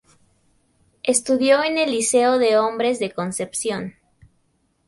[1.03, 3.93] Estudió en el Liceo de Hombres de Concepción.